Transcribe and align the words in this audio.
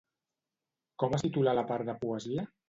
Com 1.03 1.13
es 1.17 1.25
titula 1.27 1.55
la 1.61 1.67
part 1.73 1.89
de 1.91 1.97
poesia? 2.01 2.49